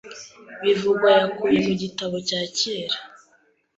bivugwa 0.63 1.07
yakuye 1.17 1.57
mu 1.67 1.73
gitabo 1.81 2.15
cya 2.27 2.41
kera 2.57 2.97